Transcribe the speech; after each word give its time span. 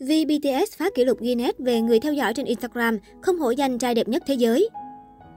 Vì 0.00 0.24
BTS 0.24 0.76
phá 0.76 0.90
kỷ 0.94 1.04
lục 1.04 1.20
Guinness 1.20 1.58
về 1.58 1.80
người 1.80 2.00
theo 2.00 2.12
dõi 2.12 2.34
trên 2.34 2.46
Instagram, 2.46 2.98
không 3.22 3.38
hổ 3.38 3.50
danh 3.50 3.78
trai 3.78 3.94
đẹp 3.94 4.08
nhất 4.08 4.22
thế 4.26 4.34
giới. 4.34 4.68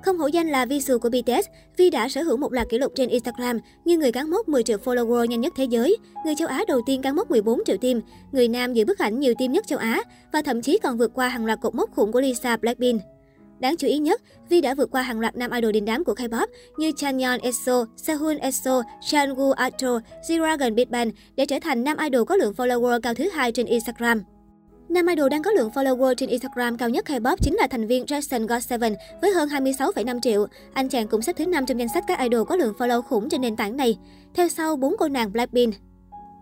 Không 0.05 0.17
hổ 0.17 0.28
danh 0.28 0.50
là 0.50 0.66
vi 0.66 0.82
sù 0.82 1.00
của 1.00 1.09
BTS, 1.09 1.47
Vi 1.78 1.89
đã 1.89 2.09
sở 2.09 2.24
hữu 2.24 2.38
một 2.38 2.54
loạt 2.54 2.70
kỷ 2.70 2.78
lục 2.78 2.91
trên 2.96 3.10
Instagram 3.10 3.60
như 3.86 3.97
người 3.97 4.12
cán 4.12 4.29
mốc 4.29 4.49
10 4.49 4.63
triệu 4.63 4.78
follower 4.78 5.26
nhanh 5.26 5.41
nhất 5.41 5.54
thế 5.55 5.63
giới, 5.63 5.97
người 6.26 6.36
châu 6.36 6.47
Á 6.47 6.63
đầu 6.68 6.81
tiên 6.86 7.02
cán 7.02 7.15
mốc 7.15 7.31
14 7.31 7.60
triệu 7.65 7.78
tim, 7.78 8.02
người 8.31 8.47
nam 8.47 8.73
giữ 8.73 8.86
bức 8.86 8.99
ảnh 8.99 9.20
nhiều 9.20 9.34
tim 9.38 9.52
nhất 9.52 9.68
châu 9.68 9.79
Á 9.79 10.04
và 10.34 10.41
thậm 10.41 10.62
chí 10.62 10.80
còn 10.84 10.98
vượt 10.98 11.12
qua 11.14 11.28
hàng 11.28 11.46
loạt 11.46 11.60
cột 11.62 11.76
mốc 11.76 11.92
khủng 11.92 12.12
của 12.12 12.22
Lisa 12.22 12.58
Blackpink. 12.58 13.02
Đáng 13.60 13.78
chú 13.78 13.88
ý 13.88 13.98
nhất, 13.98 14.22
Vi 14.50 14.62
đã 14.62 14.74
vượt 14.74 14.92
qua 14.92 15.02
hàng 15.02 15.20
loạt 15.20 15.36
nam 15.36 15.52
idol 15.52 15.72
đình 15.72 15.86
đám 15.86 16.04
của 16.04 16.14
K-pop 16.14 16.48
như 16.77 16.91
Chanyeol 16.98 17.40
EXO, 17.41 17.86
Sehun 17.98 18.38
EXO, 18.38 18.82
Chanwoo 19.02 19.52
Astro, 19.52 20.00
G-Dragon 20.27 20.76
Big 20.76 20.91
Bang 20.91 21.12
để 21.36 21.45
trở 21.45 21.59
thành 21.62 21.84
nam 21.84 21.98
idol 21.98 22.23
có 22.23 22.36
lượng 22.36 22.54
follower 22.58 23.02
cao 23.02 23.14
thứ 23.14 23.30
hai 23.30 23.52
trên 23.52 23.66
Instagram. 23.66 24.23
Nam 24.90 25.08
idol 25.08 25.30
đang 25.30 25.44
có 25.44 25.52
lượng 25.52 25.70
follower 25.70 26.13
trên 26.13 26.30
Instagram 26.30 26.77
cao 26.77 26.89
nhất 26.89 27.05
K-pop 27.05 27.35
chính 27.41 27.55
là 27.55 27.67
thành 27.67 27.88
viên 27.88 28.05
Jackson 28.05 28.48
God7 28.48 28.95
với 29.21 29.31
hơn 29.31 29.49
26,5 29.49 30.20
triệu. 30.21 30.48
Anh 30.73 30.90
chàng 30.90 31.07
cũng 31.07 31.21
xếp 31.21 31.34
thứ 31.38 31.45
5 31.45 31.66
trong 31.66 31.80
danh 31.80 31.88
sách 31.94 32.03
các 32.07 32.20
idol 32.20 32.44
có 32.48 32.55
lượng 32.55 32.73
follow 32.77 33.02
khủng 33.02 33.30
trên 33.30 33.41
nền 33.41 33.55
tảng 33.55 33.77
này. 33.77 33.98
Theo 34.34 34.49
sau, 34.49 34.76
bốn 34.76 34.95
cô 34.98 35.07
nàng 35.07 35.31
Blackpink. 35.31 35.76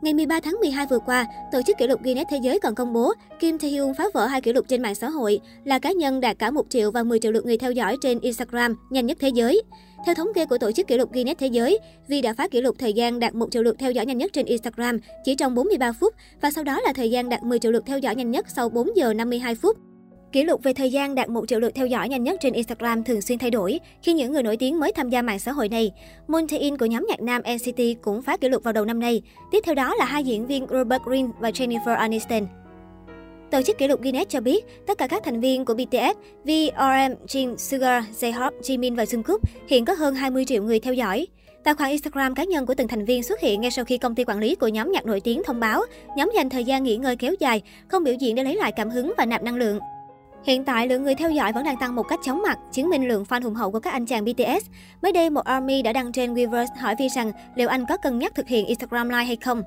Ngày 0.02 0.14
13 0.14 0.40
tháng 0.40 0.56
12 0.60 0.86
vừa 0.90 1.00
qua, 1.00 1.26
tổ 1.52 1.62
chức 1.68 1.78
kỷ 1.78 1.88
lục 1.88 2.00
Guinness 2.04 2.30
Thế 2.32 2.40
giới 2.44 2.60
còn 2.60 2.76
công 2.76 2.94
bố 2.94 3.14
Kim 3.40 3.58
Tae-hyun 3.58 3.94
phá 3.94 4.04
vỡ 4.14 4.26
hai 4.26 4.42
kỷ 4.42 4.54
lục 4.54 4.66
trên 4.68 4.82
mạng 4.82 4.96
xã 4.96 5.10
hội, 5.10 5.40
là 5.64 5.80
cá 5.80 5.92
nhân 5.92 6.20
đạt 6.20 6.40
cả 6.40 6.52
1 6.52 6.66
triệu 6.70 6.92
và 6.92 7.04
10 7.04 7.20
triệu 7.20 7.32
lượt 7.32 7.46
người 7.46 7.58
theo 7.58 7.72
dõi 7.72 7.98
trên 8.02 8.20
Instagram 8.20 8.76
nhanh 8.90 9.06
nhất 9.06 9.18
thế 9.22 9.30
giới. 9.30 9.62
Theo 10.06 10.16
thống 10.16 10.28
kê 10.36 10.46
của 10.46 10.58
tổ 10.58 10.72
chức 10.72 10.88
kỷ 10.88 10.98
lục 10.98 11.12
Guinness 11.14 11.40
Thế 11.40 11.48
giới, 11.48 11.80
Vi 12.08 12.22
đã 12.22 12.34
phá 12.34 12.48
kỷ 12.48 12.62
lục 12.62 12.76
thời 12.80 12.94
gian 12.94 13.20
đạt 13.20 13.36
1 13.36 13.52
triệu 13.52 13.64
lượt 13.64 13.76
theo 13.80 13.92
dõi 13.92 14.06
nhanh 14.06 14.18
nhất 14.18 14.34
trên 14.34 14.46
Instagram 14.46 14.98
chỉ 15.24 15.36
trong 15.36 15.56
43 15.56 15.92
phút 15.92 16.14
và 16.42 16.52
sau 16.52 16.64
đó 16.64 16.80
là 16.80 16.94
thời 16.94 17.12
gian 17.12 17.30
đạt 17.30 17.44
10 17.44 17.60
triệu 17.60 17.72
lượt 17.72 17.84
theo 17.86 18.00
dõi 18.00 18.16
nhanh 18.16 18.32
nhất 18.32 18.46
sau 18.50 18.70
4 18.70 18.96
giờ 18.96 19.14
52 19.14 19.56
phút. 19.56 19.78
Kỷ 20.32 20.44
lục 20.44 20.64
về 20.64 20.74
thời 20.74 20.92
gian 20.92 21.16
đạt 21.16 21.30
1 21.30 21.48
triệu 21.48 21.60
lượt 21.60 21.72
theo 21.76 21.88
dõi 21.88 22.10
nhanh 22.10 22.24
nhất 22.24 22.38
trên 22.42 22.54
Instagram 22.54 23.04
thường 23.04 23.22
xuyên 23.22 23.40
thay 23.40 23.52
đổi 23.52 23.80
khi 24.04 24.14
những 24.14 24.32
người 24.32 24.44
nổi 24.44 24.58
tiếng 24.58 24.80
mới 24.80 24.92
tham 24.92 25.10
gia 25.10 25.22
mạng 25.22 25.40
xã 25.40 25.52
hội 25.52 25.70
này. 25.70 25.92
Moon 26.28 26.48
Tae-in 26.48 26.78
của 26.78 26.86
nhóm 26.86 27.06
nhạc 27.10 27.22
nam 27.22 27.42
NCT 27.56 28.02
cũng 28.02 28.22
phá 28.22 28.38
kỷ 28.38 28.50
lục 28.50 28.64
vào 28.64 28.74
đầu 28.74 28.86
năm 28.86 29.00
nay. 29.00 29.22
Tiếp 29.52 29.60
theo 29.66 29.76
đó 29.76 29.96
là 29.96 30.06
hai 30.06 30.24
diễn 30.24 30.48
viên 30.48 30.68
Robert 30.72 31.04
Green 31.04 31.30
và 31.40 31.50
Jennifer 31.50 31.96
Aniston. 31.96 32.61
Tổ 33.52 33.62
chức 33.62 33.78
kỷ 33.78 33.88
lục 33.88 34.02
Guinness 34.02 34.30
cho 34.30 34.42
biết, 34.42 34.66
tất 34.88 34.98
cả 34.98 35.08
các 35.08 35.24
thành 35.24 35.40
viên 35.40 35.66
của 35.66 35.74
BTS, 35.74 36.18
V, 36.44 36.50
RM, 36.78 37.14
Jin, 37.28 37.58
Suga, 37.58 38.00
J-Hope, 38.00 38.62
Jimin 38.62 38.96
và 38.96 39.04
Jungkook 39.04 39.40
hiện 39.68 39.86
có 39.86 39.94
hơn 39.94 40.16
20 40.16 40.46
triệu 40.46 40.64
người 40.64 40.80
theo 40.80 40.94
dõi. 40.94 41.28
Tài 41.64 41.74
khoản 41.74 41.90
Instagram 41.90 42.36
cá 42.36 42.44
nhân 42.44 42.66
của 42.66 42.74
từng 42.74 42.88
thành 42.88 43.06
viên 43.06 43.24
xuất 43.24 43.40
hiện 43.40 43.62
ngay 43.62 43.72
sau 43.72 43.86
khi 43.86 43.98
công 43.98 44.16
ty 44.16 44.24
quản 44.24 44.40
lý 44.40 44.56
của 44.56 44.68
nhóm 44.68 44.92
nhạc 44.92 45.06
nổi 45.06 45.20
tiếng 45.20 45.42
thông 45.46 45.60
báo 45.60 45.82
nhóm 46.18 46.32
dành 46.36 46.50
thời 46.50 46.64
gian 46.64 46.84
nghỉ 46.84 46.98
ngơi 46.98 47.16
kéo 47.16 47.34
dài, 47.40 47.62
không 47.88 48.04
biểu 48.04 48.14
diễn 48.14 48.36
để 48.36 48.44
lấy 48.44 48.56
lại 48.56 48.72
cảm 48.72 48.90
hứng 48.90 49.14
và 49.18 49.26
nạp 49.26 49.44
năng 49.44 49.56
lượng. 49.56 49.80
Hiện 50.44 50.66
tại, 50.66 50.88
lượng 50.88 51.04
người 51.04 51.16
theo 51.16 51.32
dõi 51.32 51.54
vẫn 51.54 51.64
đang 51.64 51.78
tăng 51.80 51.96
một 51.96 52.04
cách 52.04 52.20
chóng 52.24 52.42
mặt, 52.42 52.58
chứng 52.72 52.90
minh 52.90 53.08
lượng 53.08 53.24
fan 53.30 53.44
hùng 53.44 53.56
hậu 53.56 53.72
của 53.72 53.80
các 53.80 53.94
anh 53.94 54.06
chàng 54.06 54.26
BTS. 54.26 54.70
Mới 55.02 55.12
đây, 55.12 55.30
một 55.30 55.46
ARMY 55.46 55.82
đã 55.82 55.94
đăng 55.94 56.12
trên 56.12 56.34
Weverse 56.34 56.76
hỏi 56.80 56.96
Vi 57.00 57.10
rằng 57.10 57.32
liệu 57.56 57.68
anh 57.68 57.86
có 57.90 57.98
cân 57.98 58.20
nhắc 58.20 58.36
thực 58.36 58.48
hiện 58.48 58.66
Instagram 58.66 59.10
Live 59.10 59.24
hay 59.24 59.36
không. 59.36 59.64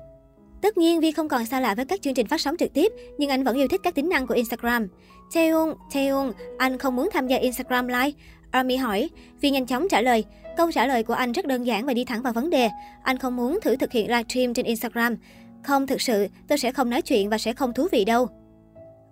Tất 0.61 0.77
nhiên, 0.77 0.99
Vi 0.99 1.11
không 1.11 1.27
còn 1.27 1.45
xa 1.45 1.59
lạ 1.59 1.75
với 1.75 1.85
các 1.85 2.01
chương 2.01 2.13
trình 2.13 2.27
phát 2.27 2.41
sóng 2.41 2.57
trực 2.57 2.73
tiếp, 2.73 2.91
nhưng 3.17 3.29
anh 3.29 3.43
vẫn 3.43 3.57
yêu 3.57 3.67
thích 3.67 3.81
các 3.83 3.95
tính 3.95 4.09
năng 4.09 4.27
của 4.27 4.33
Instagram. 4.33 4.87
Taehyung, 5.33 5.73
Taehyung, 5.93 6.31
anh 6.57 6.77
không 6.77 6.95
muốn 6.95 7.09
tham 7.13 7.27
gia 7.27 7.37
Instagram 7.37 7.87
Live. 7.87 8.11
Army 8.51 8.75
hỏi, 8.75 9.09
Vi 9.41 9.49
nhanh 9.49 9.65
chóng 9.65 9.87
trả 9.89 10.01
lời. 10.01 10.23
Câu 10.57 10.71
trả 10.71 10.87
lời 10.87 11.03
của 11.03 11.13
anh 11.13 11.31
rất 11.31 11.45
đơn 11.45 11.65
giản 11.65 11.85
và 11.85 11.93
đi 11.93 12.05
thẳng 12.05 12.21
vào 12.21 12.33
vấn 12.33 12.49
đề. 12.49 12.69
Anh 13.03 13.17
không 13.17 13.35
muốn 13.35 13.59
thử 13.61 13.75
thực 13.75 13.91
hiện 13.91 14.07
livestream 14.07 14.53
trên 14.53 14.65
Instagram. 14.65 15.15
Không, 15.63 15.87
thực 15.87 16.01
sự, 16.01 16.27
tôi 16.47 16.57
sẽ 16.57 16.71
không 16.71 16.89
nói 16.89 17.01
chuyện 17.01 17.29
và 17.29 17.37
sẽ 17.37 17.53
không 17.53 17.73
thú 17.73 17.87
vị 17.91 18.05
đâu. 18.05 18.27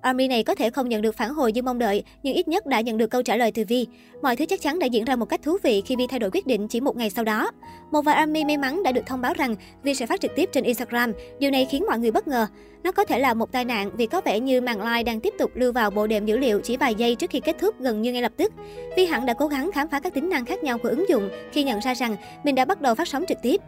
Army 0.04 0.28
này 0.28 0.44
có 0.44 0.56
thể 0.56 0.70
không 0.70 0.90
nhận 0.90 1.02
được 1.02 1.16
phản 1.16 1.30
hồi 1.30 1.52
như 1.52 1.62
mong 1.62 1.80
đợi, 1.80 2.04
nhưng 2.24 2.34
ít 2.34 2.48
nhất 2.48 2.66
đã 2.66 2.82
nhận 2.82 2.98
được 2.98 3.08
câu 3.08 3.24
trả 3.24 3.36
lời 3.36 3.52
từ 3.52 3.64
Vi. 3.68 3.88
Mọi 4.22 4.36
thứ 4.36 4.46
chắc 4.46 4.62
chắn 4.62 4.80
đã 4.80 4.86
diễn 4.86 5.06
ra 5.06 5.16
một 5.16 5.26
cách 5.26 5.42
thú 5.44 5.58
vị 5.64 5.82
khi 5.86 5.96
Vi 5.96 6.08
thay 6.08 6.20
đổi 6.20 6.30
quyết 6.34 6.48
định 6.48 6.68
chỉ 6.68 6.82
một 6.82 6.98
ngày 6.98 7.10
sau 7.10 7.26
đó. 7.26 7.52
Một 7.92 8.02
vài 8.02 8.16
Army 8.16 8.46
may 8.46 8.58
mắn 8.58 8.84
đã 8.84 8.92
được 8.92 9.06
thông 9.06 9.22
báo 9.22 9.34
rằng 9.34 9.56
Vi 9.84 9.94
sẽ 9.96 10.06
phát 10.06 10.22
trực 10.22 10.36
tiếp 10.36 10.50
trên 10.52 10.64
Instagram. 10.64 11.12
Điều 11.40 11.52
này 11.52 11.66
khiến 11.66 11.86
mọi 11.88 12.00
người 12.00 12.12
bất 12.12 12.28
ngờ. 12.28 12.48
Nó 12.84 12.92
có 12.92 13.06
thể 13.06 13.20
là 13.20 13.34
một 13.34 13.52
tai 13.52 13.66
nạn 13.66 13.92
vì 13.98 14.06
có 14.06 14.22
vẻ 14.26 14.40
như 14.40 14.62
màn 14.62 14.82
live 14.82 15.04
đang 15.04 15.20
tiếp 15.20 15.34
tục 15.40 15.52
lưu 15.54 15.72
vào 15.72 15.92
bộ 15.92 16.08
đệm 16.08 16.26
dữ 16.26 16.38
liệu 16.38 16.60
chỉ 16.64 16.78
vài 16.78 16.96
giây 16.96 17.16
trước 17.16 17.30
khi 17.30 17.40
kết 17.40 17.56
thúc 17.60 17.76
gần 17.80 18.02
như 18.02 18.14
ngay 18.14 18.22
lập 18.22 18.32
tức. 18.38 18.54
Vi 18.98 19.06
hẳn 19.06 19.26
đã 19.26 19.34
cố 19.34 19.48
gắng 19.48 19.72
khám 19.72 19.88
phá 19.88 20.00
các 20.00 20.14
tính 20.14 20.30
năng 20.30 20.46
khác 20.46 20.64
nhau 20.64 20.78
của 20.78 20.90
ứng 20.90 21.10
dụng 21.10 21.30
khi 21.52 21.64
nhận 21.64 21.80
ra 21.80 21.94
rằng 21.94 22.16
mình 22.44 22.56
đã 22.56 22.66
bắt 22.66 22.82
đầu 22.82 22.96
phát 22.96 23.08
sóng 23.08 23.26
trực 23.28 23.38
tiếp. 23.42 23.62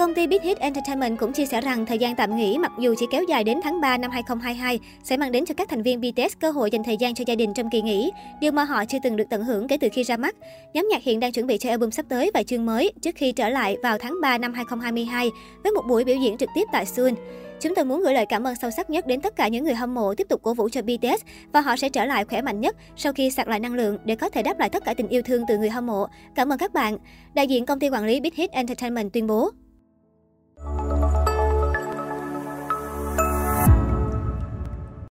Công 0.00 0.14
ty 0.14 0.26
Big 0.26 0.42
Hit 0.42 0.58
Entertainment 0.58 1.18
cũng 1.18 1.32
chia 1.32 1.46
sẻ 1.46 1.60
rằng 1.60 1.86
thời 1.86 1.98
gian 1.98 2.16
tạm 2.16 2.36
nghỉ 2.36 2.58
mặc 2.58 2.72
dù 2.78 2.94
chỉ 2.98 3.06
kéo 3.10 3.22
dài 3.22 3.44
đến 3.44 3.60
tháng 3.62 3.80
3 3.80 3.98
năm 3.98 4.10
2022 4.10 4.80
sẽ 5.02 5.16
mang 5.16 5.32
đến 5.32 5.44
cho 5.44 5.54
các 5.54 5.68
thành 5.68 5.82
viên 5.82 6.00
BTS 6.00 6.38
cơ 6.40 6.50
hội 6.50 6.70
dành 6.70 6.84
thời 6.84 6.96
gian 6.96 7.14
cho 7.14 7.24
gia 7.26 7.34
đình 7.34 7.54
trong 7.54 7.70
kỳ 7.70 7.82
nghỉ, 7.82 8.10
điều 8.40 8.52
mà 8.52 8.64
họ 8.64 8.84
chưa 8.84 8.98
từng 9.02 9.16
được 9.16 9.24
tận 9.30 9.44
hưởng 9.44 9.68
kể 9.68 9.76
từ 9.80 9.88
khi 9.92 10.02
ra 10.02 10.16
mắt. 10.16 10.36
Nhóm 10.74 10.88
nhạc 10.90 11.02
hiện 11.02 11.20
đang 11.20 11.32
chuẩn 11.32 11.46
bị 11.46 11.58
cho 11.58 11.70
album 11.70 11.90
sắp 11.90 12.06
tới 12.08 12.30
và 12.34 12.42
chương 12.42 12.66
mới 12.66 12.92
trước 13.02 13.14
khi 13.16 13.32
trở 13.32 13.48
lại 13.48 13.76
vào 13.82 13.98
tháng 13.98 14.14
3 14.22 14.38
năm 14.38 14.54
2022 14.54 15.30
với 15.62 15.72
một 15.72 15.82
buổi 15.88 16.04
biểu 16.04 16.16
diễn 16.16 16.36
trực 16.38 16.48
tiếp 16.54 16.64
tại 16.72 16.86
Seoul. 16.86 17.12
Chúng 17.60 17.74
tôi 17.74 17.84
muốn 17.84 18.02
gửi 18.02 18.14
lời 18.14 18.26
cảm 18.26 18.46
ơn 18.46 18.54
sâu 18.62 18.70
sắc 18.70 18.90
nhất 18.90 19.06
đến 19.06 19.20
tất 19.20 19.36
cả 19.36 19.48
những 19.48 19.64
người 19.64 19.74
hâm 19.74 19.94
mộ 19.94 20.14
tiếp 20.14 20.26
tục 20.28 20.42
cổ 20.42 20.54
vũ 20.54 20.68
cho 20.68 20.82
BTS 20.82 21.24
và 21.52 21.60
họ 21.60 21.76
sẽ 21.76 21.88
trở 21.88 22.04
lại 22.04 22.24
khỏe 22.24 22.42
mạnh 22.42 22.60
nhất 22.60 22.76
sau 22.96 23.12
khi 23.12 23.30
sạc 23.30 23.48
lại 23.48 23.60
năng 23.60 23.74
lượng 23.74 23.98
để 24.04 24.16
có 24.16 24.28
thể 24.28 24.42
đáp 24.42 24.58
lại 24.58 24.68
tất 24.68 24.84
cả 24.84 24.94
tình 24.94 25.08
yêu 25.08 25.22
thương 25.22 25.44
từ 25.48 25.58
người 25.58 25.70
hâm 25.70 25.86
mộ. 25.86 26.06
Cảm 26.34 26.52
ơn 26.52 26.58
các 26.58 26.72
bạn. 26.72 26.98
Đại 27.34 27.46
diện 27.46 27.66
công 27.66 27.78
ty 27.78 27.88
quản 27.88 28.04
lý 28.04 28.20
Big 28.20 28.34
Hit 28.34 28.50
Entertainment 28.50 29.12
tuyên 29.12 29.26
bố. 29.26 29.50